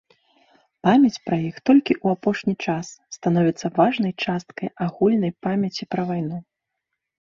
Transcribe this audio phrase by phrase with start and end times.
[0.85, 2.85] Памяць пра іх толькі ў апошні час
[3.17, 6.37] становіцца важнай часткай агульнай памяці пра вайну.